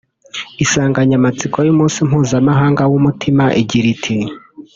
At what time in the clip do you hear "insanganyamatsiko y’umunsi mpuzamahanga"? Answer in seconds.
0.63-2.83